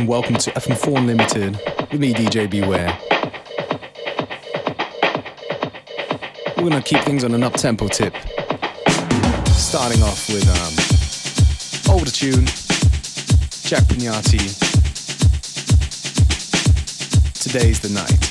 [0.00, 1.60] And welcome to FM4 Unlimited
[1.92, 2.98] with me, DJ Beware.
[6.56, 8.16] We're gonna keep things on an up-tempo tip.
[9.48, 12.46] Starting off with um, older tune,
[13.68, 14.40] Jack Peñate.
[17.42, 18.29] Today's the night.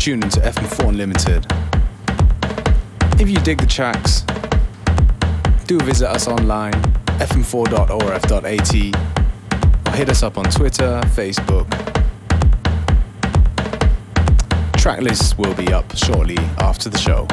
[0.00, 1.46] Tuned into FM4 Unlimited.
[3.20, 4.22] If you dig the tracks,
[5.66, 6.72] do visit us online,
[7.20, 8.74] fm4.orf.at,
[9.86, 11.68] or hit us up on Twitter, Facebook.
[14.78, 17.26] Track lists will be up shortly after the show.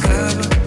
[0.00, 0.59] discover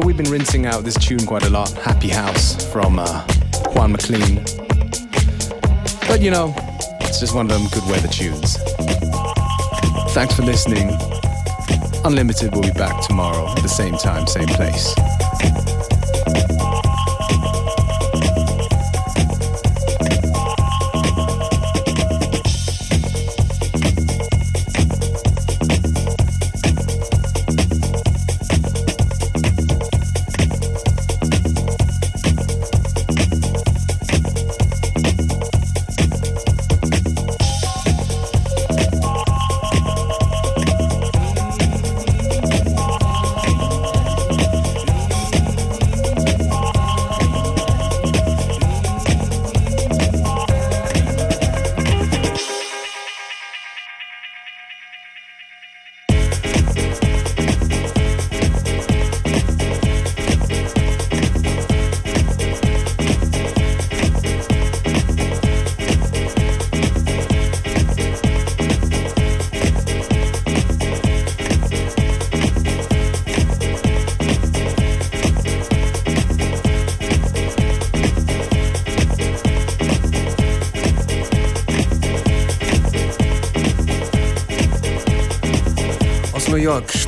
[0.00, 3.26] yeah, we've been rinsing out this tune quite a lot Happy House from uh,
[3.74, 4.36] Juan MacLean.
[6.06, 6.54] But you know,
[7.00, 8.56] it's just one of them good weather tunes.
[10.12, 10.90] Thanks for listening.
[12.04, 14.94] Unlimited will be back tomorrow at the same time, same place.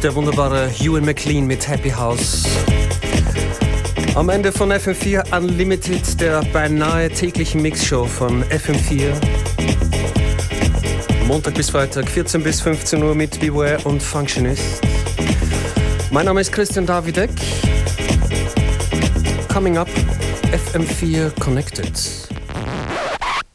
[0.03, 2.45] Der wunderbare Ewan McLean mit Happy House.
[4.15, 9.13] Am Ende von FM4 Unlimited, der beinahe täglichen Mixshow von FM4.
[11.27, 14.81] Montag bis Freitag, 14 bis 15 Uhr mit Beware und Functionist.
[16.11, 17.31] Mein Name ist Christian Davidek.
[19.53, 19.89] Coming up,
[20.73, 22.22] FM4 Connected.